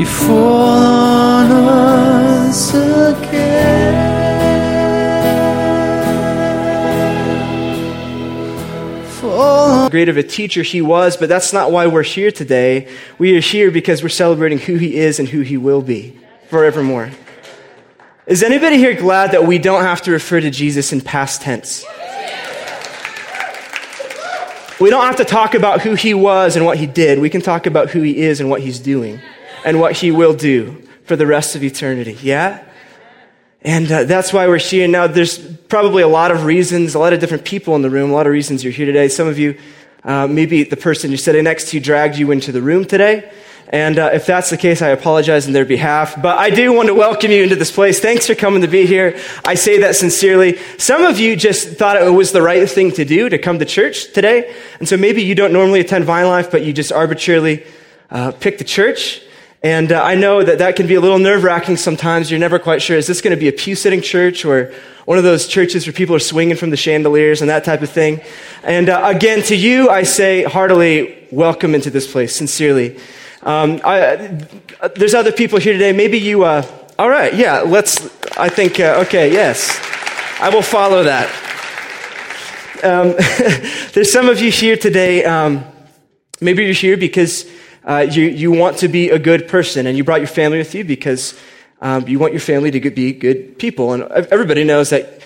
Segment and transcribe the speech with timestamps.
[0.00, 4.01] You fall on us again.
[9.92, 12.88] Great of a teacher he was, but that's not why we're here today.
[13.18, 17.10] We are here because we're celebrating who he is and who he will be forevermore.
[18.26, 21.84] Is anybody here glad that we don't have to refer to Jesus in past tense?
[24.80, 27.18] We don't have to talk about who he was and what he did.
[27.18, 29.20] We can talk about who he is and what he's doing
[29.62, 32.16] and what he will do for the rest of eternity.
[32.22, 32.64] Yeah?
[33.64, 34.88] And uh, that's why we're here.
[34.88, 38.10] Now, there's probably a lot of reasons, a lot of different people in the room,
[38.10, 39.08] a lot of reasons you're here today.
[39.08, 39.56] Some of you,
[40.04, 43.30] uh, maybe the person you're sitting next to dragged you into the room today.
[43.68, 46.20] And uh, if that's the case, I apologize on their behalf.
[46.20, 48.00] But I do want to welcome you into this place.
[48.00, 49.18] Thanks for coming to be here.
[49.46, 50.58] I say that sincerely.
[50.76, 53.64] Some of you just thought it was the right thing to do to come to
[53.64, 54.54] church today.
[54.78, 57.64] And so maybe you don't normally attend Vine Life, but you just arbitrarily
[58.10, 59.22] uh, pick the church.
[59.62, 62.30] And uh, I know that that can be a little nerve wracking sometimes.
[62.30, 64.74] You're never quite sure is this going to be a pew sitting church or
[65.04, 67.90] one of those churches where people are swinging from the chandeliers and that type of
[67.90, 68.20] thing?
[68.64, 72.98] And uh, again, to you, I say heartily welcome into this place, sincerely.
[73.42, 74.46] Um, I,
[74.96, 75.92] there's other people here today.
[75.92, 76.66] Maybe you, uh,
[76.98, 78.04] all right, yeah, let's,
[78.36, 79.80] I think, uh, okay, yes.
[80.40, 81.28] I will follow that.
[82.82, 83.14] Um,
[83.92, 85.64] there's some of you here today, um,
[86.40, 87.46] maybe you're here because
[87.84, 90.74] uh, you, you want to be a good person and you brought your family with
[90.74, 91.38] you because
[91.80, 93.92] um, you want your family to be good people.
[93.92, 95.20] And everybody knows that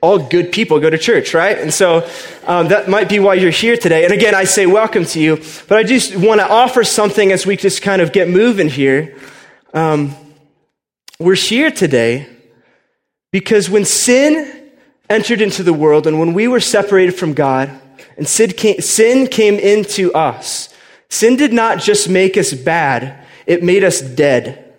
[0.00, 1.58] all good people go to church, right?
[1.58, 2.08] And so
[2.46, 4.04] um, that might be why you're here today.
[4.04, 5.36] And again, I say welcome to you,
[5.66, 9.16] but I just want to offer something as we just kind of get moving here.
[9.72, 10.14] Um,
[11.18, 12.28] we're here today
[13.32, 14.70] because when sin
[15.08, 17.70] entered into the world and when we were separated from God
[18.16, 20.73] and sin came into us,
[21.14, 24.74] sin did not just make us bad, it made us dead.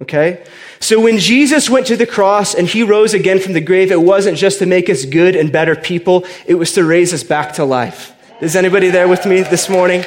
[0.00, 0.44] Okay?
[0.80, 4.00] So when Jesus went to the cross and he rose again from the grave, it
[4.00, 7.54] wasn't just to make us good and better people, it was to raise us back
[7.54, 8.12] to life.
[8.40, 10.04] Is anybody there with me this morning?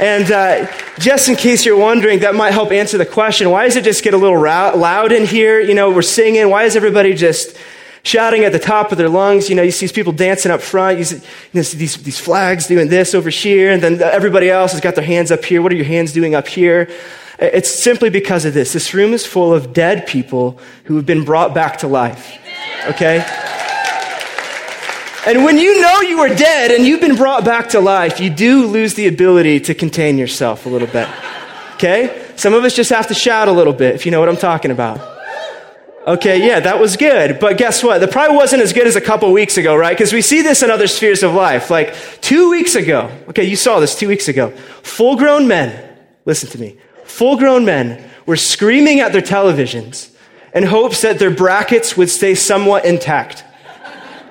[0.00, 0.66] And uh,
[0.98, 4.02] just in case you're wondering, that might help answer the question why does it just
[4.02, 5.60] get a little loud in here?
[5.60, 6.48] You know, we're singing.
[6.50, 7.56] Why is everybody just
[8.02, 9.48] shouting at the top of their lungs?
[9.48, 11.20] You know, you see these people dancing up front, you see,
[11.52, 14.94] you see these, these flags doing this over here, and then everybody else has got
[14.94, 15.62] their hands up here.
[15.62, 16.88] What are your hands doing up here?
[17.38, 18.74] It's simply because of this.
[18.74, 22.38] This room is full of dead people who have been brought back to life.
[22.86, 23.24] Okay?
[25.26, 28.30] And when you know you are dead and you've been brought back to life, you
[28.30, 31.08] do lose the ability to contain yourself a little bit.
[31.74, 32.26] Okay?
[32.36, 34.36] Some of us just have to shout a little bit, if you know what I'm
[34.36, 35.19] talking about.
[36.10, 37.38] Okay, yeah, that was good.
[37.38, 38.00] But guess what?
[38.00, 39.96] That probably wasn't as good as a couple weeks ago, right?
[39.96, 41.70] Because we see this in other spheres of life.
[41.70, 44.50] Like two weeks ago, okay, you saw this two weeks ago.
[44.82, 50.12] Full grown men, listen to me, full grown men were screaming at their televisions
[50.52, 53.44] in hopes that their brackets would stay somewhat intact.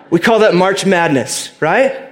[0.09, 2.09] We call that March Madness, right?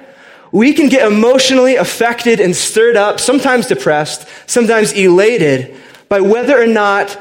[0.54, 5.76] We can get emotionally affected and stirred up, sometimes depressed, sometimes elated
[6.08, 7.20] by whether or not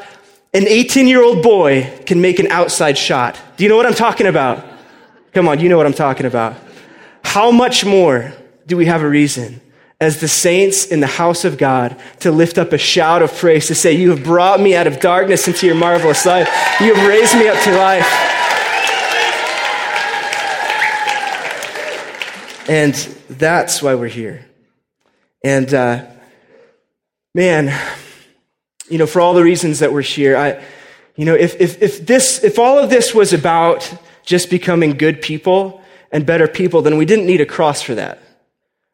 [0.57, 3.39] an 18 year old boy can make an outside shot.
[3.59, 4.65] Do you know what I'm talking about?
[5.33, 6.57] Come on, you know what I'm talking about.
[7.23, 8.33] How much more
[8.67, 9.61] do we have a reason
[10.01, 13.67] as the saints in the house of God to lift up a shout of praise
[13.67, 16.49] to say, You have brought me out of darkness into your marvelous light.
[16.81, 18.07] You have raised me up to life.
[22.67, 22.95] And
[23.29, 24.47] that's why we're here.
[25.45, 26.07] And uh,
[27.35, 27.79] man,
[28.89, 30.63] you know, for all the reasons that we're here, I,
[31.17, 33.93] you know, if, if, if this, if all of this was about
[34.25, 38.21] just becoming good people and better people, then we didn't need a cross for that.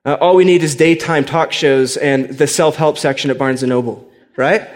[0.05, 3.63] Uh, all we need is daytime talk shows and the self help section at Barnes
[3.63, 4.69] and Noble, right?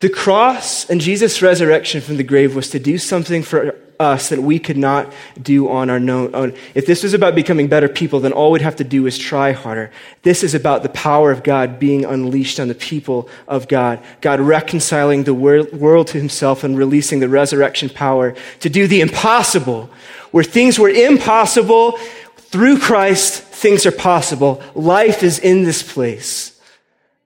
[0.00, 4.42] The cross and Jesus' resurrection from the grave was to do something for us that
[4.42, 6.54] we could not do on our own.
[6.74, 9.52] If this was about becoming better people, then all we'd have to do is try
[9.52, 9.90] harder.
[10.22, 14.00] This is about the power of God being unleashed on the people of God.
[14.20, 19.90] God reconciling the world to himself and releasing the resurrection power to do the impossible.
[20.30, 21.98] Where things were impossible,
[22.36, 24.62] through Christ, things are possible.
[24.74, 26.58] Life is in this place.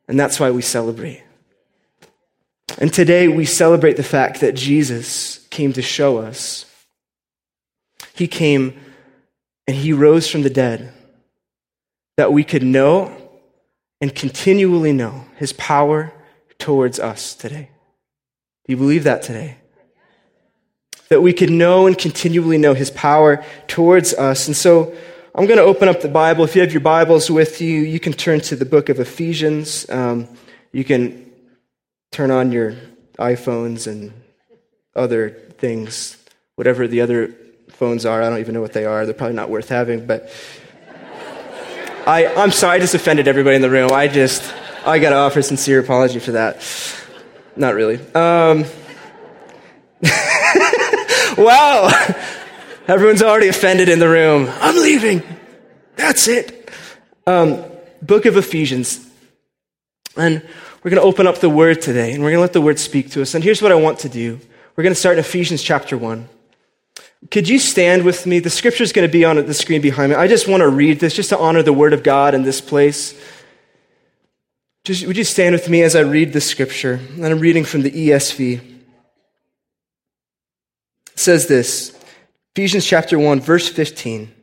[0.08, 1.21] And that's why we celebrate.
[2.78, 6.66] And today we celebrate the fact that Jesus came to show us.
[8.14, 8.78] He came
[9.66, 10.92] and he rose from the dead
[12.16, 13.16] that we could know
[14.00, 16.12] and continually know his power
[16.58, 17.70] towards us today.
[18.66, 19.56] Do you believe that today?
[21.08, 24.46] That we could know and continually know his power towards us.
[24.46, 24.94] And so
[25.34, 26.44] I'm going to open up the Bible.
[26.44, 29.88] If you have your Bibles with you, you can turn to the book of Ephesians.
[29.88, 30.28] Um,
[30.72, 31.31] you can
[32.12, 32.76] turn on your
[33.18, 34.12] iPhones and
[34.94, 36.16] other things,
[36.56, 37.34] whatever the other
[37.70, 38.22] phones are.
[38.22, 39.04] I don't even know what they are.
[39.06, 40.30] They're probably not worth having, but
[42.06, 43.90] I, I'm sorry, I just offended everybody in the room.
[43.90, 44.54] I just,
[44.84, 46.62] I got to offer a sincere apology for that.
[47.56, 47.96] Not really.
[48.14, 48.64] Um,
[51.38, 51.90] wow.
[52.88, 54.50] Everyone's already offended in the room.
[54.60, 55.22] I'm leaving.
[55.96, 56.70] That's it.
[57.26, 57.64] Um,
[58.02, 59.08] book of Ephesians.
[60.16, 60.46] And
[60.82, 62.78] we're going to open up the word today and we're going to let the word
[62.78, 63.34] speak to us.
[63.34, 64.40] And here's what I want to do
[64.76, 66.28] we're going to start in Ephesians chapter 1.
[67.30, 68.40] Could you stand with me?
[68.40, 70.16] The scripture is going to be on the screen behind me.
[70.16, 72.60] I just want to read this just to honor the word of God in this
[72.60, 73.14] place.
[74.84, 76.94] Just, would you stand with me as I read the scripture?
[77.14, 78.60] And I'm reading from the ESV.
[81.12, 81.96] It says this
[82.56, 84.34] Ephesians chapter 1, verse 15.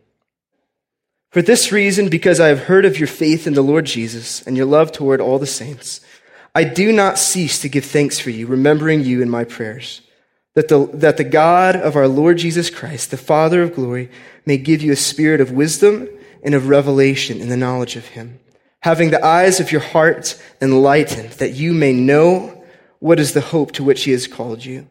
[1.32, 4.58] For this reason, because I have heard of your faith in the Lord Jesus and
[4.58, 6.02] your love toward all the saints,
[6.60, 10.02] I do not cease to give thanks for you, remembering you in my prayers,
[10.56, 14.10] that the, that the God of our Lord Jesus Christ, the Father of glory,
[14.46, 16.10] may give you a spirit of wisdom
[16.44, 18.42] and of revelation in the knowledge of him,
[18.82, 22.62] having the eyes of your heart enlightened, that you may know
[23.00, 24.86] what is the hope to which he has called you,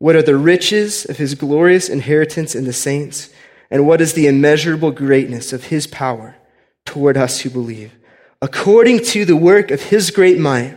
[0.00, 3.32] what are the riches of his glorious inheritance in the saints,
[3.70, 6.34] and what is the immeasurable greatness of his power
[6.84, 7.92] toward us who believe,
[8.40, 10.76] according to the work of his great might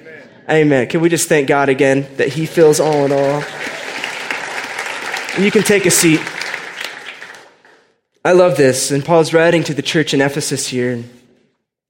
[0.51, 0.87] Amen.
[0.87, 3.41] Can we just thank God again that He fills all in all?
[5.41, 6.19] You can take a seat.
[8.25, 8.91] I love this.
[8.91, 11.03] And Paul's writing to the church in Ephesus here.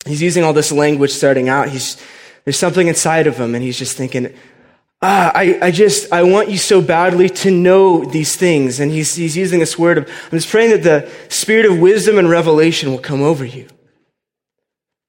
[0.06, 1.70] He's using all this language starting out.
[1.70, 2.00] He's,
[2.44, 4.32] there's something inside of him, and he's just thinking,
[5.02, 8.80] ah, I, I just, I want you so badly to know these things.
[8.80, 12.20] And he's, he's using this word of, I'm just praying that the spirit of wisdom
[12.20, 13.68] and revelation will come over you.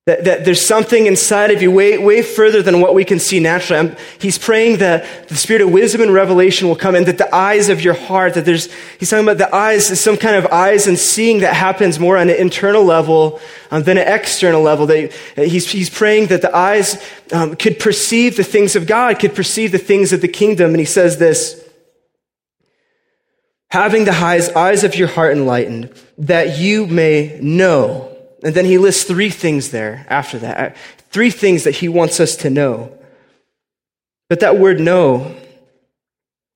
[0.04, 3.38] That, that there's something inside of you way, way further than what we can see
[3.38, 3.78] naturally.
[3.78, 7.32] I'm, he's praying that the spirit of wisdom and revelation will come and that the
[7.32, 8.68] eyes of your heart, that there's,
[8.98, 12.28] he's talking about the eyes, some kind of eyes and seeing that happens more on
[12.28, 13.40] an internal level
[13.70, 14.86] um, than an external level.
[14.86, 17.00] That he's, he's praying that the eyes
[17.32, 20.70] um, could perceive the things of God, could perceive the things of the kingdom.
[20.70, 21.64] And he says this,
[23.70, 28.11] having the eyes, eyes of your heart enlightened, that you may know
[28.42, 30.72] and then he lists three things there after that.
[30.72, 30.76] Uh,
[31.10, 32.96] three things that he wants us to know.
[34.28, 35.36] But that word know,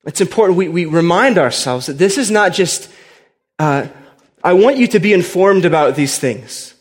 [0.05, 2.91] it's important we, we remind ourselves that this is not just,
[3.59, 3.87] uh,
[4.43, 6.75] I want you to be informed about these things.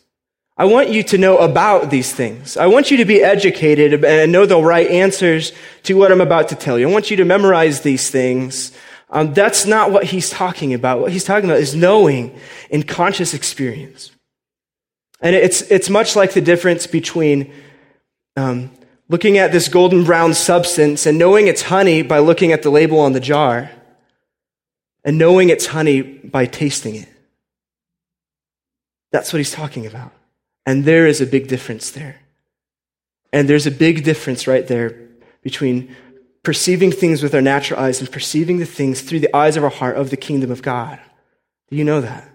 [0.58, 2.56] I want you to know about these things.
[2.56, 5.52] I want you to be educated and know the right answers
[5.84, 6.88] to what I'm about to tell you.
[6.88, 8.72] I want you to memorize these things.
[9.10, 11.02] Um, that's not what he's talking about.
[11.02, 14.12] What he's talking about is knowing in conscious experience.
[15.22, 17.54] And it's, it's much like the difference between
[18.36, 18.72] um,
[19.08, 23.00] looking at this golden brown substance and knowing it's honey by looking at the label
[23.00, 23.72] on the jar
[25.04, 27.10] and knowing it's honey by tasting it.
[29.12, 30.12] That's what he's talking about.
[30.66, 32.18] And there is a big difference there.
[33.32, 35.00] And there's a big difference right there
[35.42, 35.96] between
[36.44, 39.70] perceiving things with our natural eyes and perceiving the things through the eyes of our
[39.70, 41.00] heart of the kingdom of God.
[41.70, 42.30] Do you know that?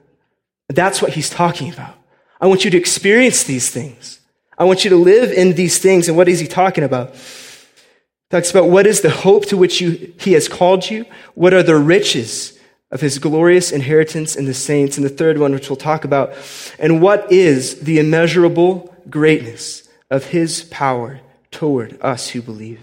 [0.68, 1.96] That's what he's talking about.
[2.40, 4.20] I want you to experience these things.
[4.56, 6.09] I want you to live in these things.
[6.09, 7.14] And what is he talking about?
[7.14, 11.04] He talks about what is the hope to which you, he has called you?
[11.35, 12.59] What are the riches
[12.90, 16.32] of his glorious inheritance in the saints, and the third one, which we'll talk about,
[16.78, 21.20] and what is the immeasurable greatness of his power
[21.50, 22.80] toward us who believe.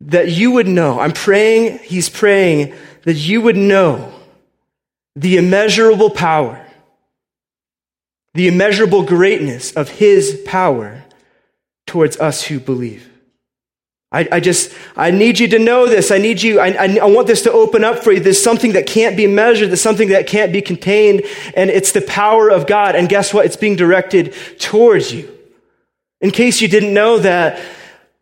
[0.00, 4.12] That you would know, I'm praying, he's praying that you would know
[5.16, 6.61] the immeasurable power,
[8.34, 11.04] the immeasurable greatness of his power
[11.86, 13.08] towards us who believe.
[14.10, 16.10] I, I, just, I need you to know this.
[16.10, 18.20] I need you, I, I, I, want this to open up for you.
[18.20, 19.70] There's something that can't be measured.
[19.70, 21.22] There's something that can't be contained.
[21.56, 22.94] And it's the power of God.
[22.94, 23.46] And guess what?
[23.46, 25.32] It's being directed towards you.
[26.20, 27.58] In case you didn't know that,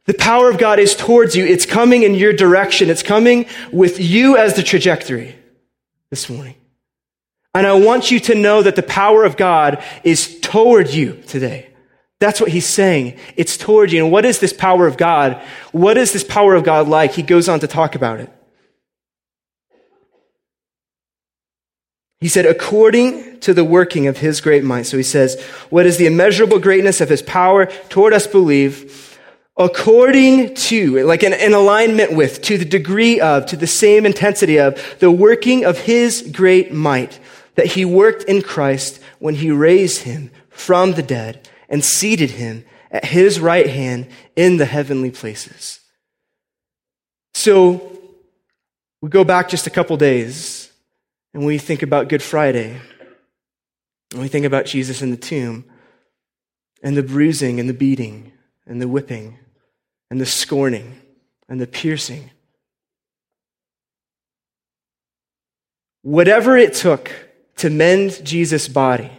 [0.07, 1.45] the power of God is towards you.
[1.45, 2.89] It's coming in your direction.
[2.89, 5.35] It's coming with you as the trajectory
[6.09, 6.55] this morning.
[7.55, 11.69] And I want you to know that the power of God is toward you today.
[12.21, 13.19] That's what he's saying.
[13.37, 14.05] It's toward you.
[14.05, 15.43] And what is this power of God?
[15.73, 17.13] What is this power of God like?
[17.13, 18.31] He goes on to talk about it.
[22.21, 24.83] He said, according to the working of his great might.
[24.83, 25.41] So he says,
[25.71, 29.19] what is the immeasurable greatness of his power toward us believe,
[29.57, 34.59] according to, like in, in alignment with, to the degree of, to the same intensity
[34.59, 37.19] of, the working of his great might
[37.55, 42.65] that he worked in Christ when he raised him from the dead and seated him
[42.91, 45.81] at his right hand in the heavenly places.
[47.35, 47.99] So
[49.01, 50.71] we go back just a couple days
[51.33, 52.81] and we think about Good Friday.
[54.13, 55.65] And we think about Jesus in the tomb
[56.83, 58.33] and the bruising and the beating
[58.67, 59.39] and the whipping
[60.11, 61.01] and the scorning
[61.49, 62.31] and the piercing.
[66.03, 67.13] Whatever it took
[67.61, 69.11] to mend Jesus' body,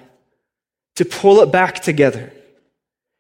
[0.95, 2.33] to pull it back together,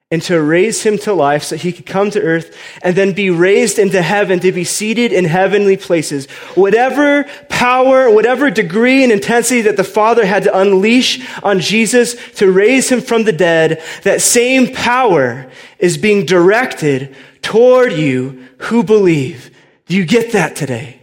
[0.09, 3.29] and to raise him to life so he could come to earth and then be
[3.29, 6.25] raised into heaven to be seated in heavenly places.
[6.55, 12.51] Whatever power, whatever degree and intensity that the Father had to unleash on Jesus to
[12.51, 15.49] raise him from the dead, that same power
[15.79, 19.55] is being directed toward you who believe.
[19.85, 20.99] Do you get that today?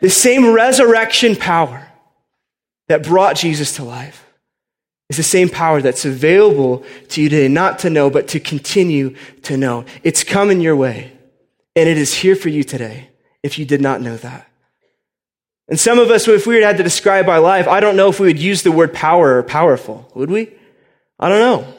[0.00, 1.83] The same resurrection power
[2.88, 4.26] that brought Jesus to life
[5.10, 9.14] is the same power that's available to you today, not to know, but to continue
[9.42, 9.84] to know.
[10.02, 11.12] It's coming your way,
[11.76, 13.10] and it is here for you today
[13.42, 14.48] if you did not know that.
[15.68, 18.20] And some of us, if we had to describe our life, I don't know if
[18.20, 20.52] we would use the word power or powerful, would we?
[21.18, 21.74] I don't know.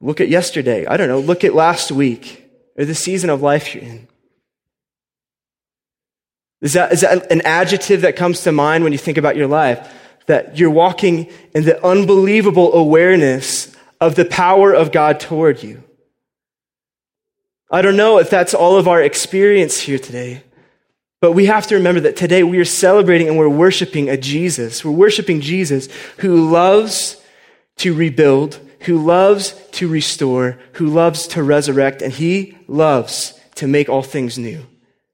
[0.00, 0.86] Look at yesterday.
[0.86, 1.20] I don't know.
[1.20, 4.08] Look at last week or the season of life you're in.
[6.60, 9.46] Is that, is that an adjective that comes to mind when you think about your
[9.46, 9.94] life?
[10.28, 15.82] that you're walking in the unbelievable awareness of the power of God toward you.
[17.70, 20.42] I don't know if that's all of our experience here today,
[21.20, 24.84] but we have to remember that today we are celebrating and we're worshiping a Jesus.
[24.84, 25.88] We're worshiping Jesus
[26.18, 27.20] who loves
[27.78, 33.88] to rebuild, who loves to restore, who loves to resurrect, and he loves to make
[33.88, 34.66] all things new.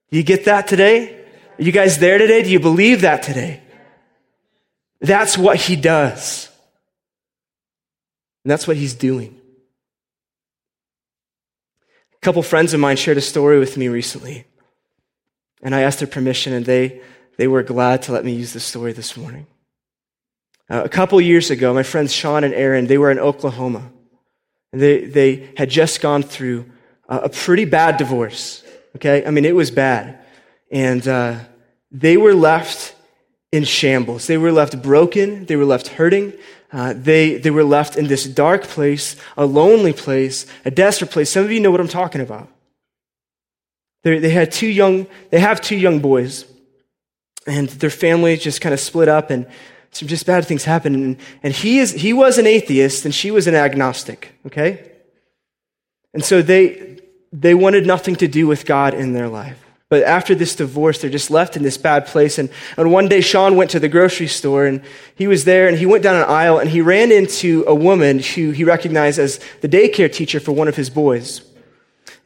[0.09, 1.24] You get that today?
[1.57, 2.43] Are you guys there today?
[2.43, 3.61] Do you believe that today?
[4.99, 6.49] That's what he does.
[8.43, 9.39] And that's what he's doing.
[12.13, 14.45] A couple friends of mine shared a story with me recently.
[15.61, 17.01] And I asked their permission, and they,
[17.37, 19.47] they were glad to let me use the story this morning.
[20.69, 23.91] Uh, a couple years ago, my friends Sean and Erin, they were in Oklahoma.
[24.73, 26.65] And they, they had just gone through
[27.07, 28.63] a, a pretty bad divorce.
[28.97, 29.25] Okay?
[29.25, 30.19] I mean, it was bad.
[30.75, 31.39] And uh,
[31.89, 32.95] they were left
[33.53, 34.27] in shambles.
[34.27, 35.45] They were left broken.
[35.45, 36.33] They were left hurting.
[36.69, 41.31] Uh, they, they were left in this dark place, a lonely place, a desperate place.
[41.31, 42.49] Some of you know what I'm talking about.
[44.03, 46.43] They, they had two young, they have two young boys,
[47.47, 49.47] and their family just kind of split up, and
[49.91, 50.95] some just bad things happened.
[50.97, 54.35] And, and he is, he was an atheist, and she was an agnostic.
[54.45, 54.91] Okay,
[56.13, 56.99] and so they,
[57.31, 59.64] they wanted nothing to do with God in their life.
[59.89, 62.39] But after this divorce, they're just left in this bad place.
[62.39, 64.81] And, and one day, Sean went to the grocery store and
[65.15, 68.19] he was there and he went down an aisle and he ran into a woman
[68.19, 71.41] who he recognized as the daycare teacher for one of his boys.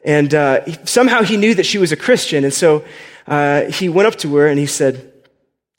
[0.04, 2.44] And uh, somehow he knew that she was a Christian.
[2.44, 2.82] And so
[3.26, 5.12] uh, he went up to her and he said,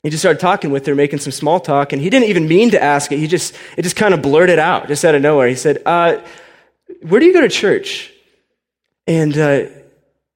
[0.04, 1.92] he just started talking with her, making some small talk.
[1.92, 3.18] And he didn't even mean to ask it.
[3.18, 5.48] He just, it just kind of blurted out, just out of nowhere.
[5.48, 6.20] He said, uh,
[7.02, 8.12] Where do you go to church?
[9.06, 9.66] And uh,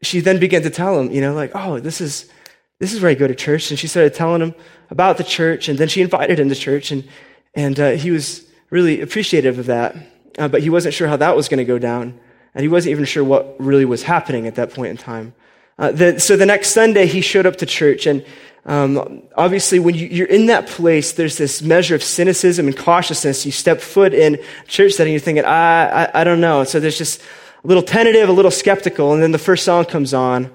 [0.03, 2.31] she then began to tell him, you know, like, oh, this is,
[2.79, 3.71] this is where I go to church.
[3.71, 4.55] And she started telling him
[4.91, 5.69] about the church.
[5.69, 6.91] And then she invited him to church.
[6.91, 7.09] And,
[7.55, 9.97] and uh, he was really appreciative of that.
[10.39, 12.19] Uh, but he wasn't sure how that was going to go down.
[12.55, 15.35] And he wasn't even sure what really was happening at that point in time.
[15.79, 18.07] Uh, the, so the next Sunday, he showed up to church.
[18.07, 18.25] And
[18.69, 23.47] Um, obviously, when you, are in that place, there's this measure of cynicism and cautiousness.
[23.47, 26.65] You step foot in church setting, you're thinking, I, I, I don't know.
[26.65, 27.23] So there's just
[27.67, 29.13] a little tentative, a little skeptical.
[29.13, 30.53] And then the first song comes on,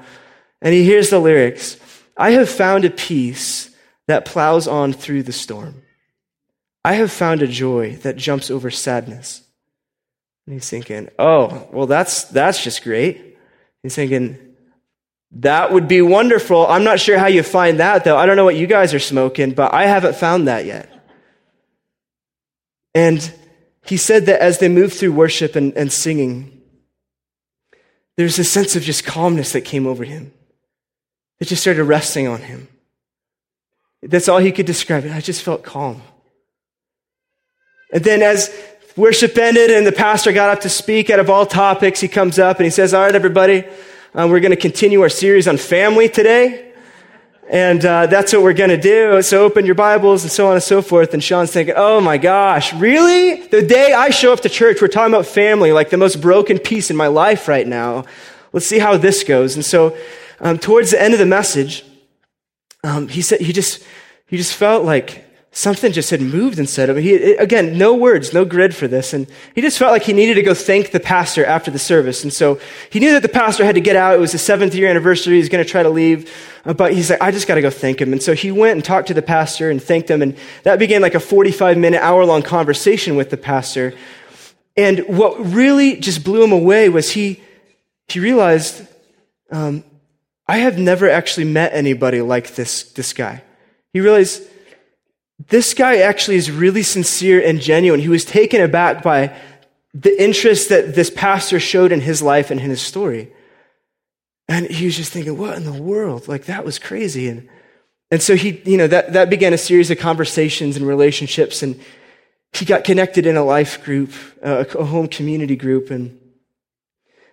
[0.62, 1.78] and he hears the lyrics
[2.16, 3.70] I have found a peace
[4.08, 5.82] that plows on through the storm.
[6.86, 9.42] I have found a joy that jumps over sadness.
[10.46, 13.38] And he's thinking, oh, well, that's, that's just great.
[13.84, 14.38] He's thinking,
[15.32, 16.66] that would be wonderful.
[16.66, 18.18] I'm not sure how you find that, though.
[18.18, 20.90] I don't know what you guys are smoking, but I haven't found that yet.
[22.96, 23.32] And
[23.86, 26.61] he said that as they moved through worship and, and singing,
[28.18, 30.32] there's a sense of just calmness that came over him.
[31.40, 32.68] It just started resting on him.
[34.04, 35.12] That's all he could describe it.
[35.12, 36.02] I just felt calm.
[37.94, 38.56] And then as
[38.96, 42.40] worship ended and the pastor got up to speak out of all topics, he comes
[42.40, 43.66] up and he says, All right, everybody,
[44.14, 46.71] um, we're going to continue our series on family today.
[47.52, 49.22] And uh, that's what we're going to do.
[49.22, 51.14] So open your Bibles and so on and so forth.
[51.14, 53.42] And Sean's thinking, oh my gosh, really?
[53.42, 56.60] The day I show up to church, we're talking about family, like the most broken
[56.60, 58.06] piece in my life right now.
[58.54, 59.56] Let's see how this goes.
[59.56, 59.98] And so
[60.40, 61.84] um, towards the end of the message,
[62.86, 63.84] um, he said he just
[64.28, 67.04] he just felt like something just had moved inside of him.
[67.04, 69.14] He, again, no words, no grid for this.
[69.14, 72.24] And he just felt like he needed to go thank the pastor after the service.
[72.24, 74.16] And so he knew that the pastor had to get out.
[74.16, 75.36] It was the seventh year anniversary.
[75.36, 76.32] He's going to try to leave.
[76.64, 78.14] Uh, but he's like, I just got to go thank him.
[78.14, 80.22] And so he went and talked to the pastor and thanked him.
[80.22, 83.94] And that began like a 45 minute, hour long conversation with the pastor.
[84.78, 87.42] And what really just blew him away was he,
[88.08, 88.88] he realized,
[89.52, 89.84] um,
[90.48, 93.44] I have never actually met anybody like this, this guy.
[93.92, 94.44] He realized,
[95.50, 98.00] this guy actually is really sincere and genuine.
[98.00, 99.36] He was taken aback by
[99.94, 103.32] the interest that this pastor showed in his life and in his story.
[104.48, 106.28] And he was just thinking, what in the world?
[106.28, 107.28] Like, that was crazy.
[107.28, 107.50] And,
[108.10, 111.64] and so he, you know, that, that began a series of conversations and relationships.
[111.64, 111.80] And
[112.54, 115.90] he got connected in a life group, a, a home community group.
[115.90, 116.20] And,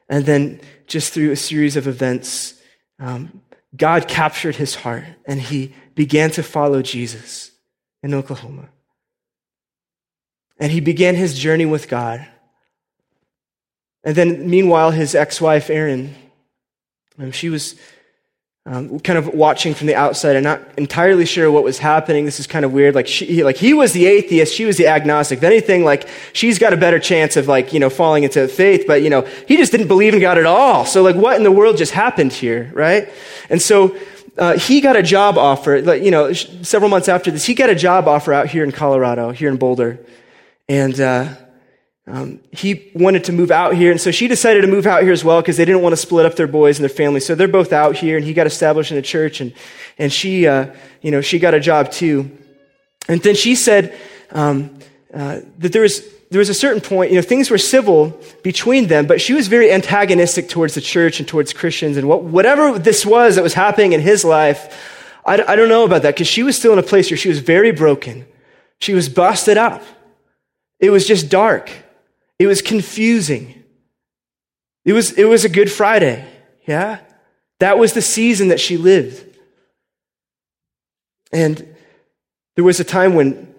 [0.09, 2.55] and then just through a series of events,
[3.01, 3.43] um,
[3.77, 7.51] God captured his heart and he began to follow Jesus
[8.03, 8.69] in Oklahoma.
[10.59, 12.27] And he began his journey with God.
[14.05, 16.15] And then, meanwhile, his ex wife, Erin,
[17.19, 17.75] um, she was
[18.69, 22.27] um, kind of watching from the outside and not entirely sure what was happening.
[22.27, 22.95] This is kind of weird.
[22.95, 25.39] Like, she, like he was the atheist, she was the agnostic.
[25.39, 28.85] If anything, like she's got a better chance of like you know falling into faith,
[28.87, 30.85] but you know he just didn't believe in God at all.
[30.85, 33.09] So like, what in the world just happened here, right?
[33.49, 33.97] And so
[34.39, 37.71] uh, he got a job offer, like, you know, several months after this, he got
[37.71, 39.99] a job offer out here in Colorado, here in Boulder.
[40.69, 41.35] And uh,
[42.07, 43.91] um, he wanted to move out here.
[43.91, 45.97] And so she decided to move out here as well because they didn't want to
[45.97, 47.27] split up their boys and their families.
[47.27, 49.41] So they're both out here, and he got established in a church.
[49.41, 49.53] And,
[49.99, 50.73] and she, uh,
[51.03, 52.31] you know, she got a job too.
[53.09, 53.99] And then she said
[54.31, 54.79] um,
[55.13, 58.89] uh, that there was there was a certain point, you know, things were civil between
[58.89, 61.97] them, but she was very antagonistic towards the church and towards Christians.
[61.97, 64.77] And what, whatever this was that was happening in his life,
[65.25, 67.31] I, I don't know about that because she was still in a place where she
[67.31, 68.27] was very broken.
[68.81, 69.83] She was busted up.
[70.81, 71.71] It was just dark.
[72.39, 73.65] It was confusing.
[74.85, 76.27] It was, it was a Good Friday.
[76.67, 77.01] Yeah?
[77.59, 79.25] That was the season that she lived.
[81.33, 81.75] And
[82.55, 83.55] there was a time when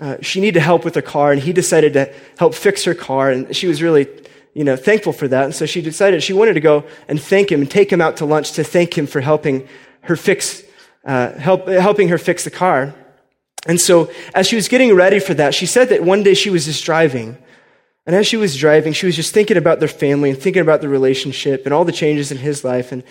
[0.00, 3.30] uh, she needed help with her car, and he decided to help fix her car,
[3.30, 4.06] and she was really,
[4.54, 5.44] you know, thankful for that.
[5.44, 8.18] And so she decided she wanted to go and thank him and take him out
[8.18, 9.66] to lunch to thank him for helping
[10.02, 10.62] her fix,
[11.04, 12.94] uh, help, helping her fix the car.
[13.66, 16.50] And so as she was getting ready for that, she said that one day she
[16.50, 17.36] was just driving.
[18.06, 20.80] And as she was driving, she was just thinking about their family and thinking about
[20.80, 22.92] the relationship and all the changes in his life.
[22.92, 23.02] And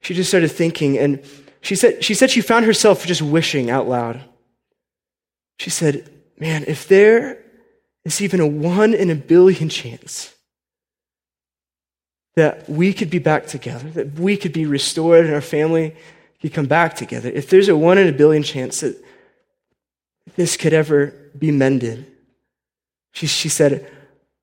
[0.00, 0.98] she just started thinking.
[0.98, 1.24] And
[1.62, 4.20] she said, she said she found herself just wishing out loud.
[5.58, 7.42] She said, man, if there
[8.04, 10.34] is even a one in a billion chance
[12.36, 15.94] that we could be back together, that we could be restored and our family
[16.40, 19.02] could come back together, if there's a one in a billion chance that
[20.36, 22.06] this could ever be mended,
[23.12, 23.90] she, she said,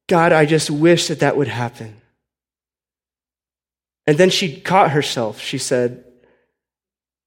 [0.08, 2.02] God, I just wish that that would happen.
[4.08, 5.40] And then she caught herself.
[5.40, 6.04] She said,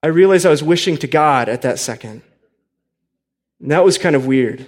[0.03, 2.22] I realized I was wishing to God at that second.
[3.61, 4.67] And that was kind of weird.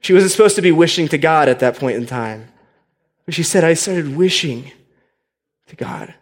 [0.00, 2.48] She wasn't supposed to be wishing to God at that point in time.
[3.24, 4.70] But she said, I started wishing
[5.68, 6.14] to God.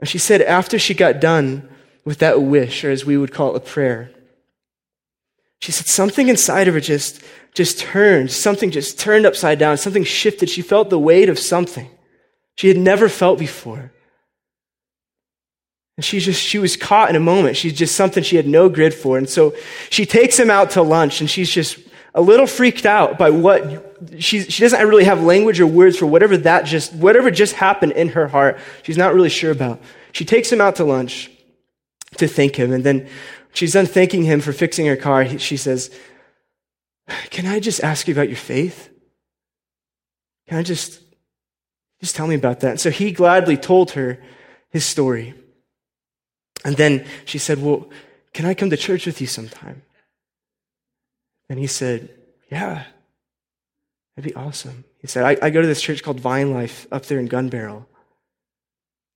[0.00, 1.68] And she said, after she got done
[2.04, 4.10] with that wish, or as we would call it, a prayer,
[5.60, 7.22] she said something inside of her just,
[7.54, 8.30] just turned.
[8.30, 9.78] Something just turned upside down.
[9.78, 10.50] Something shifted.
[10.50, 11.90] She felt the weight of something
[12.54, 13.92] she had never felt before.
[15.96, 17.56] And she just, she was caught in a moment.
[17.56, 19.16] She's just something she had no grid for.
[19.16, 19.54] And so
[19.90, 21.78] she takes him out to lunch and she's just
[22.14, 26.06] a little freaked out by what she, she doesn't really have language or words for
[26.06, 28.58] whatever that just, whatever just happened in her heart.
[28.82, 29.80] She's not really sure about.
[30.12, 31.30] She takes him out to lunch
[32.16, 32.72] to thank him.
[32.72, 33.08] And then
[33.52, 35.38] she's done thanking him for fixing her car.
[35.38, 35.90] She says,
[37.30, 38.90] can I just ask you about your faith?
[40.48, 41.00] Can I just,
[42.00, 42.70] just tell me about that?
[42.70, 44.20] And so he gladly told her
[44.70, 45.34] his story.
[46.64, 47.88] And then she said, Well,
[48.32, 49.82] can I come to church with you sometime?
[51.48, 52.08] And he said,
[52.50, 52.84] Yeah,
[54.16, 54.84] that'd be awesome.
[55.00, 57.86] He said, I, I go to this church called Vine Life up there in Gunbarrel.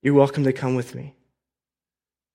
[0.02, 1.14] You're welcome to come with me.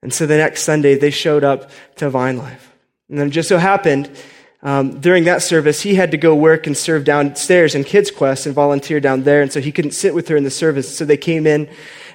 [0.01, 2.73] And so the next Sunday, they showed up to Vine Life.
[3.09, 4.11] And then it just so happened,
[4.63, 8.45] um, during that service, he had to go work and serve downstairs in Kids Quest
[8.45, 9.41] and volunteer down there.
[9.41, 10.97] And so he couldn't sit with her in the service.
[10.97, 11.69] So they came in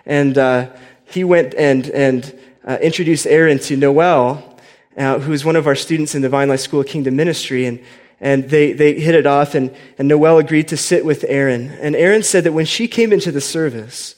[0.06, 0.70] and uh,
[1.04, 4.56] he went and, and uh, introduced Erin to Noel,
[4.96, 7.66] uh, who is one of our students in the Vine Life School of Kingdom Ministry.
[7.66, 7.82] And,
[8.20, 11.70] and they, they hit it off, and, and Noel agreed to sit with Erin.
[11.80, 14.16] And Erin said that when she came into the service,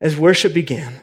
[0.00, 1.00] as worship began,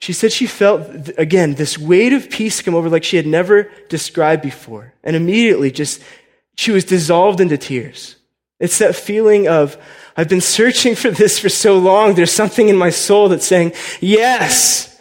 [0.00, 3.68] she said she felt, again, this weight of peace come over like she had never
[3.88, 4.94] described before.
[5.02, 6.00] And immediately just,
[6.56, 8.14] she was dissolved into tears.
[8.60, 9.76] It's that feeling of,
[10.16, 12.14] I've been searching for this for so long.
[12.14, 14.97] There's something in my soul that's saying, yes,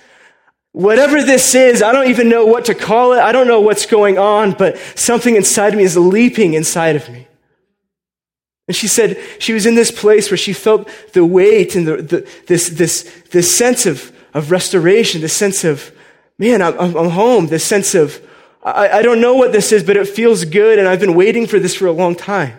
[0.77, 3.19] Whatever this is, I don't even know what to call it.
[3.19, 7.09] I don't know what's going on, but something inside of me is leaping inside of
[7.09, 7.27] me.
[8.67, 11.97] And she said she was in this place where she felt the weight and the,
[12.03, 15.91] the, this, this, this sense of, of restoration, this sense of,
[16.37, 18.21] man, I'm, I'm home, this sense of,
[18.61, 21.47] I, I don't know what this is, but it feels good, and I've been waiting
[21.47, 22.55] for this for a long time.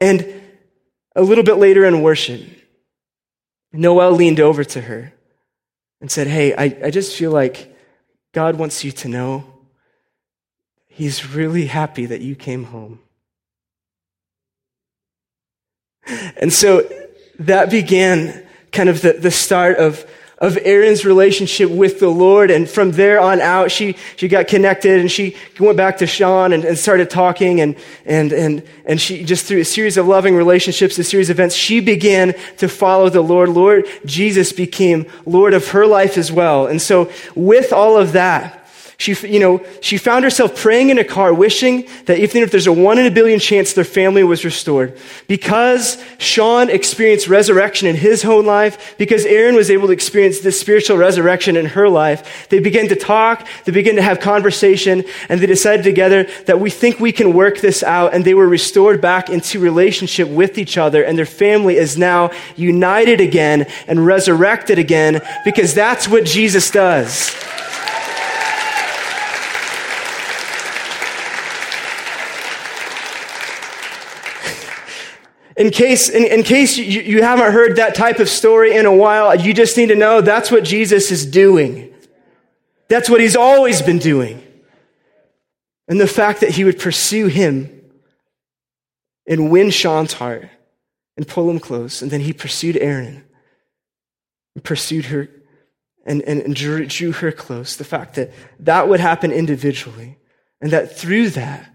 [0.00, 0.42] And
[1.14, 2.40] a little bit later in worship,
[3.74, 5.12] Noel leaned over to her
[6.00, 7.76] and said, Hey, I, I just feel like
[8.32, 9.54] God wants you to know
[10.86, 13.00] He's really happy that you came home.
[16.36, 16.88] And so
[17.40, 20.06] that began kind of the, the start of
[20.38, 22.50] of Erin's relationship with the Lord.
[22.50, 26.52] And from there on out, she, she got connected and she went back to Sean
[26.52, 27.60] and, and started talking.
[27.60, 31.36] And, and, and, and she just through a series of loving relationships, a series of
[31.36, 33.48] events, she began to follow the Lord.
[33.48, 36.66] Lord Jesus became Lord of her life as well.
[36.66, 38.63] And so with all of that,
[38.96, 42.72] she, you know, she found herself praying in a car, wishing that if there's a
[42.72, 44.96] one in a billion chance their family was restored.
[45.26, 50.60] Because Sean experienced resurrection in his own life, because Erin was able to experience this
[50.60, 55.40] spiritual resurrection in her life, they began to talk, they began to have conversation, and
[55.40, 59.00] they decided together that we think we can work this out, and they were restored
[59.00, 64.78] back into relationship with each other, and their family is now united again and resurrected
[64.78, 67.34] again, because that's what Jesus does.
[75.56, 78.94] In case, in, in case you, you haven't heard that type of story in a
[78.94, 81.94] while, you just need to know that's what Jesus is doing.
[82.88, 84.42] That's what he's always been doing.
[85.86, 87.82] And the fact that he would pursue him
[89.26, 90.48] and win Sean's heart
[91.16, 92.02] and pull him close.
[92.02, 93.24] And then he pursued Erin
[94.54, 95.28] and pursued her
[96.04, 97.76] and, and, and drew, drew her close.
[97.76, 100.18] The fact that that would happen individually
[100.60, 101.73] and that through that,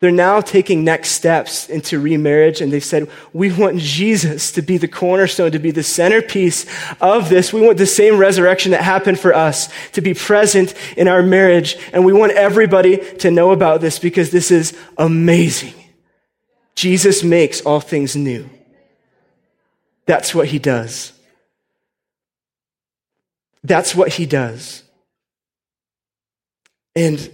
[0.00, 4.76] they're now taking next steps into remarriage, and they said, We want Jesus to be
[4.76, 6.66] the cornerstone, to be the centerpiece
[7.00, 7.52] of this.
[7.52, 11.76] We want the same resurrection that happened for us to be present in our marriage,
[11.92, 15.74] and we want everybody to know about this because this is amazing.
[16.76, 18.48] Jesus makes all things new.
[20.06, 21.12] That's what he does.
[23.64, 24.84] That's what he does.
[26.94, 27.30] And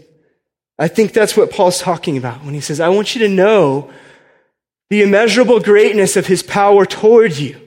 [0.79, 3.91] I think that's what Paul's talking about when he says, I want you to know
[4.91, 7.61] the immeasurable greatness of his power toward you.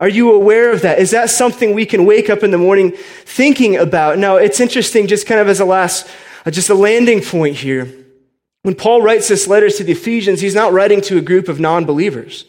[0.00, 0.98] Are you aware of that?
[0.98, 2.92] Is that something we can wake up in the morning
[3.24, 4.18] thinking about?
[4.18, 6.08] Now, it's interesting, just kind of as a last,
[6.44, 7.92] uh, just a landing point here.
[8.62, 11.60] When Paul writes this letter to the Ephesians, he's not writing to a group of
[11.60, 12.44] non believers.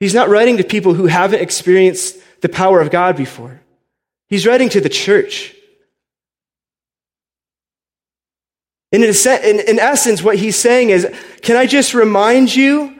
[0.00, 3.60] He's not writing to people who haven't experienced the power of God before.
[4.28, 5.54] He's writing to the church.
[8.92, 11.06] And in, in, in essence, what he's saying is,
[11.42, 12.96] can I just remind you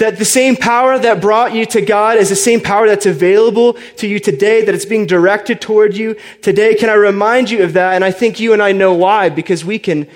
[0.00, 3.74] that the same power that brought you to God is the same power that's available
[3.96, 6.74] to you today, that it's being directed toward you today.
[6.74, 7.94] Can I remind you of that?
[7.94, 10.08] And I think you and I know why, because we can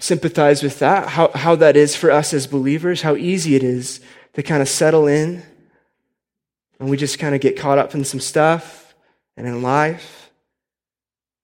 [0.00, 4.00] sympathize with that, how, how that is for us as believers, how easy it is
[4.34, 5.44] to kind of settle in
[6.80, 8.94] And we just kind of get caught up in some stuff
[9.36, 10.30] and in life.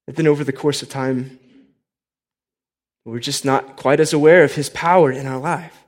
[0.07, 1.39] But then over the course of time,
[3.07, 5.85] we're just not quite as aware of his power in our life.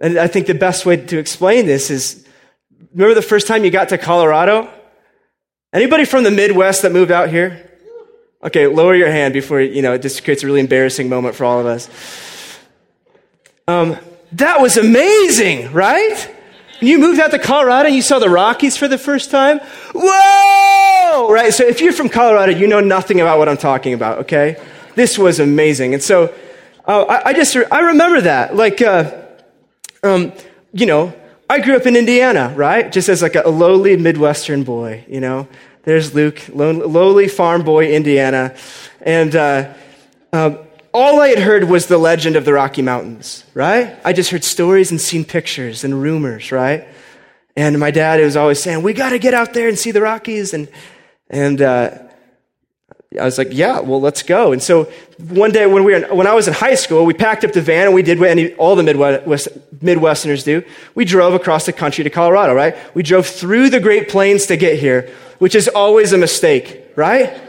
[0.00, 2.26] And I think the best way to explain this is
[2.92, 4.68] remember the first time you got to Colorado?
[5.72, 7.70] Anybody from the Midwest that moved out here?
[8.42, 11.44] Okay, lower your hand before, you know, it just creates a really embarrassing moment for
[11.44, 11.88] all of us.
[13.68, 13.96] Um,
[14.32, 16.34] that was amazing, right?
[16.80, 19.60] You moved out to Colorado and you saw the Rockies for the first time?
[19.94, 21.32] Whoa!
[21.32, 21.54] Right?
[21.54, 24.60] So if you're from Colorado, you know nothing about what I'm talking about, okay?
[24.94, 25.94] This was amazing.
[25.94, 26.34] And so
[26.86, 28.54] uh, I, I, just, I remember that.
[28.54, 29.22] Like, uh,
[30.02, 30.32] um,
[30.72, 31.12] you know,
[31.48, 32.90] I grew up in Indiana, right?
[32.90, 35.48] Just as like a, lowly Midwestern boy, you know?
[35.84, 38.56] There's Luke, lowly farm boy, Indiana.
[39.02, 39.74] And uh,
[40.32, 40.58] um,
[40.94, 43.96] all I had heard was the legend of the Rocky Mountains, right?
[44.04, 46.88] I just heard stories and seen pictures and rumors, right?
[47.56, 50.00] And my dad was always saying, "We got to get out there and see the
[50.00, 50.68] Rockies." And
[51.28, 51.98] and uh,
[53.20, 54.84] I was like, "Yeah, well, let's go." And so
[55.18, 57.62] one day when we were when I was in high school, we packed up the
[57.62, 59.48] van and we did what any, all the Midwest,
[59.78, 60.62] Midwesterners do.
[60.94, 62.76] We drove across the country to Colorado, right?
[62.94, 67.40] We drove through the Great Plains to get here which is always a mistake, right?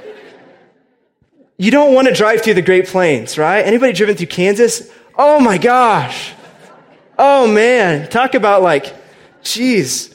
[1.57, 3.61] You don't want to drive through the Great Plains, right?
[3.61, 4.91] Anybody driven through Kansas?
[5.17, 6.33] Oh my gosh.
[7.17, 8.09] Oh man.
[8.09, 8.93] Talk about like,
[9.43, 10.13] geez.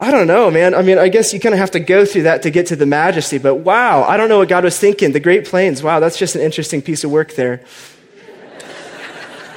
[0.00, 0.76] I don't know, man.
[0.76, 2.76] I mean, I guess you kind of have to go through that to get to
[2.76, 5.10] the majesty, but wow, I don't know what God was thinking.
[5.10, 7.64] The Great Plains, wow, that's just an interesting piece of work there.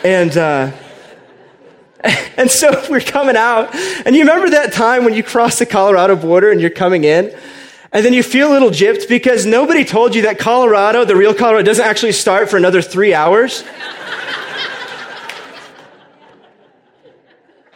[0.04, 0.72] and, uh,
[2.38, 3.76] and so we're coming out.
[4.04, 7.38] And you remember that time when you cross the Colorado border and you're coming in?
[7.92, 11.36] And then you feel a little gypped because nobody told you that Colorado, the real
[11.36, 13.62] Colorado, doesn't actually start for another three hours.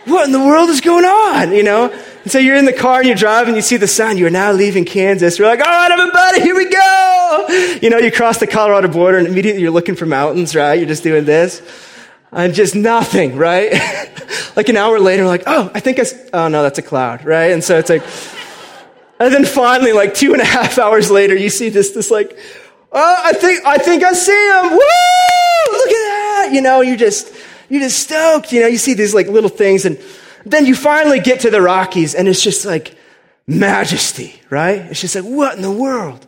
[0.06, 1.52] what in the world is going on?
[1.52, 2.05] You know?
[2.26, 4.26] And so you're in the car and you drive and you see the sign, you
[4.26, 5.38] are now leaving Kansas.
[5.38, 7.78] You're like, all right, everybody, here we go.
[7.84, 10.74] You know, you cross the Colorado border and immediately you're looking for mountains, right?
[10.74, 11.62] You're just doing this
[12.32, 13.72] and just nothing, right?
[14.56, 17.52] like an hour later, like, oh, I think I, oh no, that's a cloud, right?
[17.52, 18.02] And so it's like,
[19.20, 22.36] and then finally, like two and a half hours later, you see this, this like,
[22.92, 24.72] oh, I think, I think I see him.
[24.72, 25.78] Woo!
[25.78, 26.50] Look at that.
[26.54, 27.32] You know, you just,
[27.70, 28.52] you're just stoked.
[28.52, 30.00] You know, you see these like little things and
[30.46, 32.96] then you finally get to the Rockies and it's just like
[33.48, 34.80] majesty, right?
[34.82, 36.28] It's just like, what in the world?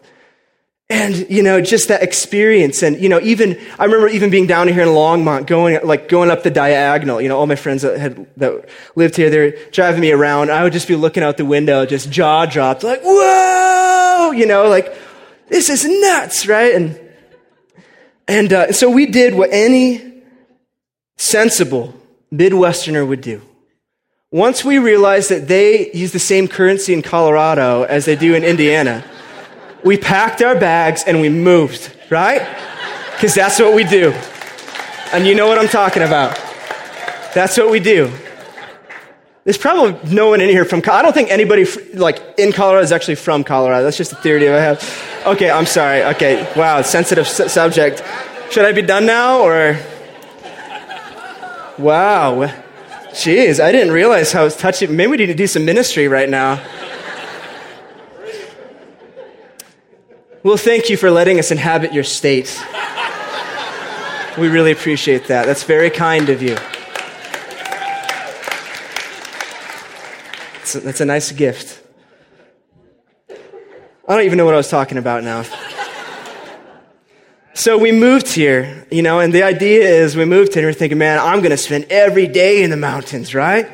[0.90, 2.82] And, you know, just that experience.
[2.82, 6.32] And, you know, even, I remember even being down here in Longmont, going, like, going
[6.32, 7.22] up the diagonal.
[7.22, 10.50] You know, all my friends that had, that lived here, they're driving me around.
[10.50, 14.32] I would just be looking out the window, just jaw dropped, like, whoa!
[14.32, 14.96] You know, like,
[15.50, 16.74] this is nuts, right?
[16.74, 17.00] And,
[18.30, 20.24] and, uh, so we did what any
[21.18, 21.94] sensible
[22.32, 23.42] Midwesterner would do.
[24.32, 28.44] Once we realized that they use the same currency in Colorado as they do in
[28.44, 29.02] Indiana,
[29.86, 32.42] we packed our bags and we moved, right?
[33.14, 34.12] Because that's what we do.
[35.14, 36.36] And you know what I'm talking about.
[37.34, 38.12] That's what we do.
[39.46, 41.64] There's probably no one in here from, I don't think anybody
[41.94, 43.86] like in Colorado is actually from Colorado.
[43.86, 45.24] That's just a theory I have.
[45.26, 46.04] Okay, I'm sorry.
[46.04, 48.04] Okay, wow, sensitive su- subject.
[48.52, 49.80] Should I be done now or?
[51.78, 52.52] Wow.
[53.18, 54.96] Jeez, I didn't realize how it's touching.
[54.96, 56.64] Maybe we need to do some ministry right now.
[60.44, 62.64] Well, thank you for letting us inhabit your state.
[64.38, 65.48] We really appreciate that.
[65.48, 66.56] That's very kind of you.
[70.54, 71.82] That's a, that's a nice gift.
[74.08, 75.44] I don't even know what I was talking about now.
[77.58, 80.78] So we moved here, you know, and the idea is we moved here and we're
[80.78, 83.68] thinking, man, I'm going to spend every day in the mountains, right?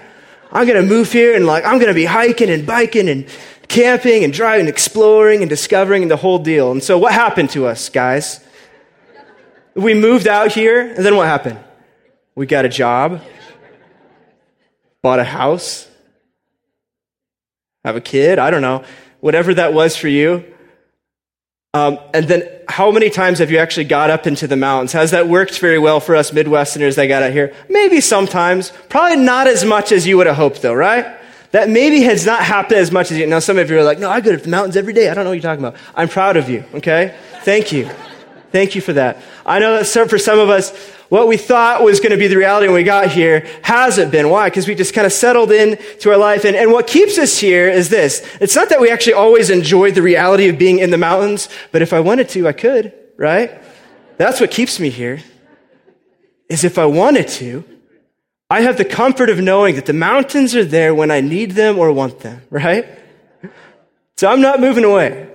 [0.54, 3.28] I'm going to move here and like, I'm going to be hiking and biking and
[3.68, 6.72] camping and driving, exploring and discovering the whole deal.
[6.72, 8.40] And so, what happened to us, guys?
[9.76, 11.60] We moved out here, and then what happened?
[12.36, 13.22] We got a job,
[15.02, 15.90] bought a house,
[17.84, 18.40] have a kid.
[18.40, 18.86] I don't know.
[19.20, 20.53] Whatever that was for you.
[21.76, 24.92] Um, and then, how many times have you actually got up into the mountains?
[24.92, 27.52] Has that worked very well for us Midwesterners that got out here?
[27.68, 28.72] Maybe sometimes.
[28.90, 31.18] Probably not as much as you would have hoped, though, right?
[31.50, 33.26] That maybe has not happened as much as you.
[33.26, 35.10] Now, some of you are like, no, I go to the mountains every day.
[35.10, 35.80] I don't know what you're talking about.
[35.96, 37.16] I'm proud of you, okay?
[37.42, 37.90] Thank you.
[38.54, 39.18] Thank you for that.
[39.48, 40.78] I know that for some of us,
[41.10, 44.30] what we thought was going to be the reality when we got here hasn't been.
[44.30, 44.48] Why?
[44.48, 46.46] Because we just kind of settled in to our life.
[46.46, 48.24] And, and what keeps us here is this.
[48.40, 51.82] It's not that we actually always enjoyed the reality of being in the mountains, but
[51.82, 53.60] if I wanted to, I could, right?
[54.18, 55.24] That's what keeps me here.
[56.48, 57.64] Is if I wanted to,
[58.52, 61.80] I have the comfort of knowing that the mountains are there when I need them
[61.80, 62.86] or want them, right?
[64.16, 65.33] So I'm not moving away.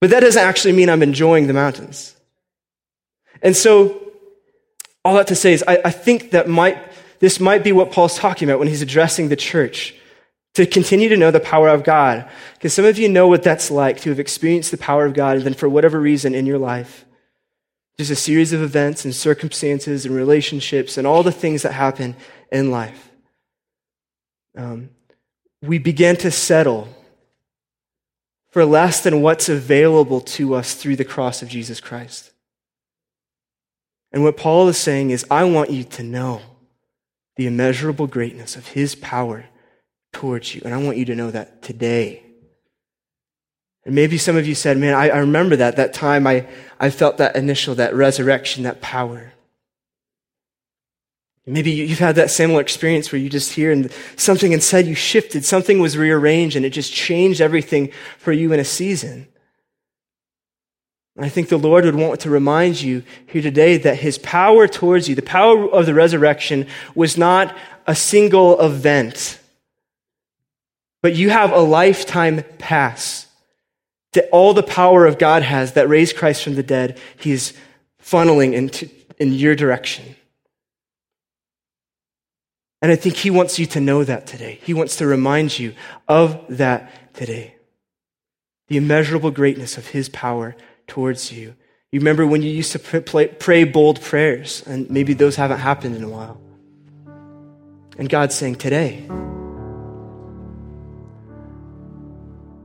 [0.00, 2.16] But that doesn't actually mean I'm enjoying the mountains.
[3.42, 4.12] And so,
[5.04, 6.78] all that to say is, I, I think that might,
[7.20, 9.94] this might be what Paul's talking about when he's addressing the church
[10.54, 12.28] to continue to know the power of God.
[12.54, 15.36] Because some of you know what that's like to have experienced the power of God,
[15.36, 17.04] and then for whatever reason in your life,
[17.98, 22.16] just a series of events and circumstances and relationships and all the things that happen
[22.50, 23.10] in life.
[24.56, 24.90] Um,
[25.62, 26.88] we begin to settle
[28.50, 32.32] for less than what's available to us through the cross of Jesus Christ.
[34.12, 36.42] And what Paul is saying is, I want you to know
[37.36, 39.46] the immeasurable greatness of his power
[40.12, 40.62] towards you.
[40.64, 42.24] And I want you to know that today.
[43.84, 46.46] And maybe some of you said, man, I, I remember that, that time I,
[46.78, 49.32] I felt that initial, that resurrection, that power.
[51.46, 55.44] Maybe you've had that similar experience where you just hear and something inside you shifted,
[55.44, 59.26] something was rearranged, and it just changed everything for you in a season.
[61.18, 65.08] I think the Lord would want to remind you here today that His power towards
[65.08, 69.38] you, the power of the resurrection, was not a single event,
[71.02, 73.26] but you have a lifetime pass.
[74.12, 77.52] That all the power of God has that raised Christ from the dead, He is
[78.02, 80.16] funneling into in your direction.
[82.82, 84.58] And I think He wants you to know that today.
[84.62, 85.74] He wants to remind you
[86.08, 87.56] of that today.
[88.68, 91.54] The immeasurable greatness of His power towards you.
[91.92, 92.78] You remember when you used to
[93.38, 96.40] pray bold prayers, and maybe those haven't happened in a while.
[97.98, 99.06] And God's saying, today,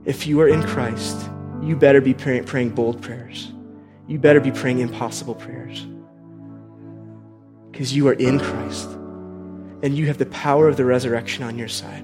[0.06, 1.30] if you are in Christ,
[1.62, 3.52] you better be praying bold prayers.
[4.08, 5.86] You better be praying impossible prayers.
[7.72, 8.88] Because you are in Christ
[9.86, 12.04] and you have the power of the resurrection on your side.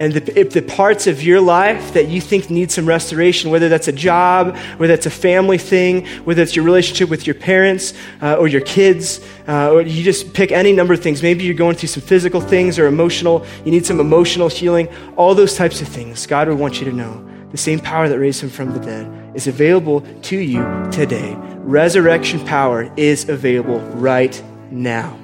[0.00, 3.68] And the, if the parts of your life that you think need some restoration, whether
[3.68, 7.92] that's a job, whether that's a family thing, whether it's your relationship with your parents
[8.22, 11.22] uh, or your kids, uh, or you just pick any number of things.
[11.22, 15.34] Maybe you're going through some physical things or emotional, you need some emotional healing, all
[15.34, 16.26] those types of things.
[16.26, 19.36] God would want you to know the same power that raised him from the dead
[19.36, 21.34] is available to you today.
[21.58, 25.18] Resurrection power is available right now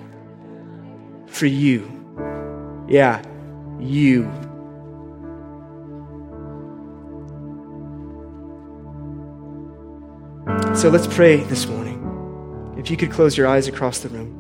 [1.38, 1.88] for you.
[2.88, 3.22] Yeah,
[3.79, 4.24] you.
[10.74, 12.74] So let's pray this morning.
[12.77, 14.35] If you could close your eyes across the room.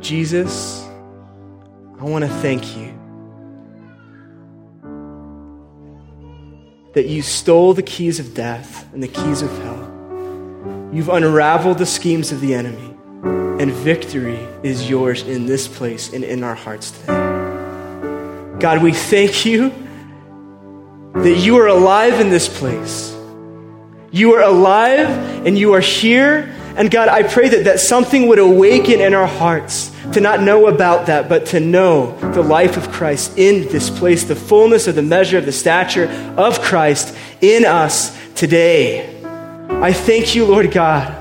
[0.00, 0.84] Jesus,
[1.98, 2.92] I want to thank you
[6.94, 9.85] that you stole the keys of death and the keys of hell
[10.96, 16.24] You've unraveled the schemes of the enemy, and victory is yours in this place and
[16.24, 17.12] in our hearts today.
[18.58, 19.74] God, we thank you
[21.12, 23.14] that you are alive in this place.
[24.10, 25.10] You are alive
[25.46, 26.50] and you are here.
[26.78, 30.66] And God, I pray that, that something would awaken in our hearts to not know
[30.66, 34.94] about that, but to know the life of Christ in this place, the fullness of
[34.94, 39.12] the measure of the stature of Christ in us today.
[39.68, 41.14] I thank you, Lord God,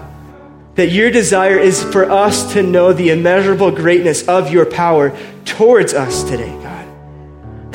[0.76, 5.94] that your desire is for us to know the immeasurable greatness of your power towards
[5.94, 6.65] us today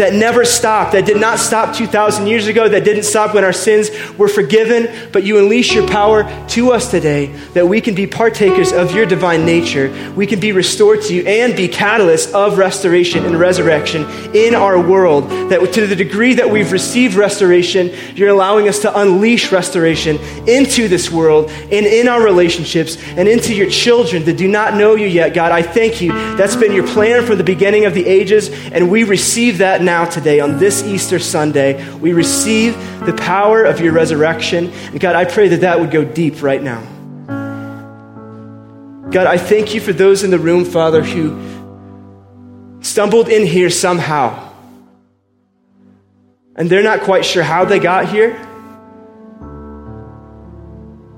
[0.00, 3.52] that never stopped, that did not stop 2,000 years ago, that didn't stop when our
[3.52, 8.06] sins were forgiven, but you unleash your power to us today that we can be
[8.06, 9.92] partakers of your divine nature.
[10.16, 14.80] We can be restored to you and be catalysts of restoration and resurrection in our
[14.80, 15.28] world.
[15.50, 20.16] That to the degree that we've received restoration, you're allowing us to unleash restoration
[20.48, 24.94] into this world and in our relationships and into your children that do not know
[24.94, 25.52] you yet, God.
[25.52, 26.12] I thank you.
[26.38, 29.89] That's been your plan from the beginning of the ages, and we receive that now
[29.90, 34.70] now today, on this Easter Sunday, we receive the power of your resurrection.
[34.92, 36.80] And God, I pray that that would go deep right now.
[39.10, 41.24] God, I thank you for those in the room, Father, who
[42.82, 44.52] stumbled in here somehow.
[46.54, 48.38] And they're not quite sure how they got here.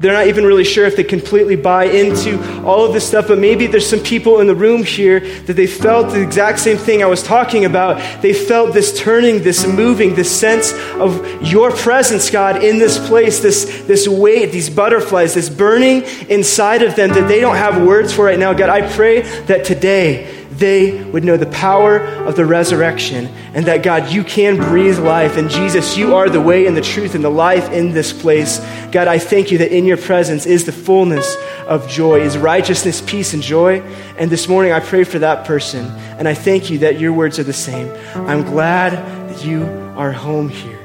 [0.03, 3.39] They're not even really sure if they completely buy into all of this stuff, but
[3.39, 7.05] maybe there's some people in the room here that they felt the exact same thing
[7.05, 8.21] I was talking about.
[8.21, 13.39] They felt this turning, this moving, this sense of your presence, God, in this place,
[13.39, 18.13] this, this weight, these butterflies, this burning inside of them that they don't have words
[18.13, 18.53] for right now.
[18.53, 23.83] God, I pray that today they would know the power of the resurrection and that,
[23.83, 25.37] God, you can breathe life.
[25.37, 28.59] And Jesus, you are the way and the truth and the life in this place.
[28.91, 31.37] God, I thank you that in your presence is the fullness
[31.67, 33.81] of joy, is righteousness, peace, and joy.
[34.19, 35.87] And this morning I pray for that person.
[36.19, 37.91] And I thank you that your words are the same.
[38.15, 38.93] I'm glad
[39.31, 39.65] that you
[39.97, 40.79] are home here.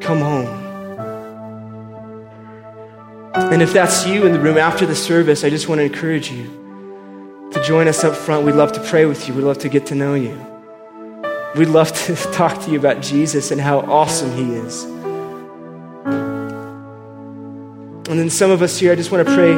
[0.00, 0.64] Come home.
[3.34, 6.30] And if that's you in the room after the service, I just want to encourage
[6.30, 6.65] you
[7.56, 8.44] to join us up front.
[8.44, 9.32] We'd love to pray with you.
[9.32, 10.38] We'd love to get to know you.
[11.56, 14.84] We'd love to talk to you about Jesus and how awesome he is.
[18.08, 19.54] And then some of us here, I just want to pray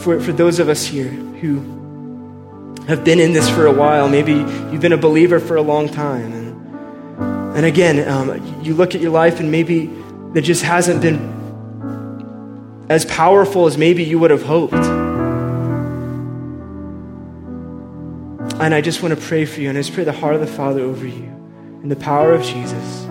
[0.00, 4.08] for, for those of us here who have been in this for a while.
[4.08, 6.32] Maybe you've been a believer for a long time.
[6.32, 9.90] And, and again, um, you look at your life and maybe
[10.36, 11.18] it just hasn't been
[12.88, 14.99] as powerful as maybe you would have hoped.
[18.60, 20.40] And I just want to pray for you, and I just pray the heart of
[20.40, 21.24] the Father over you
[21.82, 23.04] and the power of Jesus,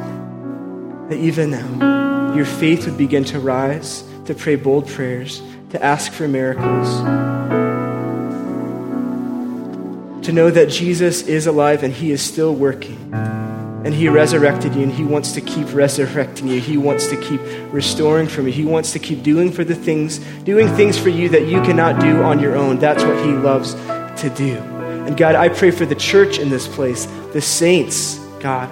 [1.10, 5.42] that even now your faith would begin to rise, to pray bold prayers,
[5.72, 6.88] to ask for miracles,
[10.24, 13.12] to know that Jesus is alive and he is still working
[13.86, 16.60] and He resurrected you, and He wants to keep resurrecting you.
[16.60, 17.40] He wants to keep
[17.72, 18.52] restoring from you.
[18.52, 22.02] He wants to keep doing for the things, doing things for you that you cannot
[22.02, 22.78] do on your own.
[22.78, 23.76] That's what He loves
[24.22, 24.79] to do.
[25.10, 28.70] And God, I pray for the church in this place, the saints, God,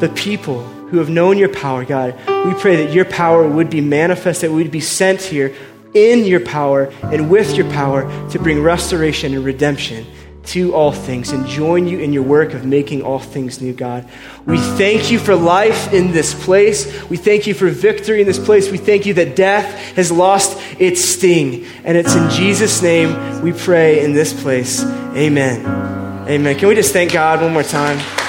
[0.00, 2.18] the people who have known your power, God.
[2.44, 5.54] We pray that your power would be manifested, that we would be sent here
[5.94, 10.04] in your power and with your power to bring restoration and redemption
[10.46, 14.08] to all things and join you in your work of making all things new, God.
[14.46, 17.08] We thank you for life in this place.
[17.08, 18.70] We thank you for victory in this place.
[18.70, 21.66] We thank you that death has lost its sting.
[21.84, 24.82] And it's in Jesus' name we pray in this place.
[24.82, 25.64] Amen.
[26.28, 26.58] Amen.
[26.58, 28.23] Can we just thank God one more time?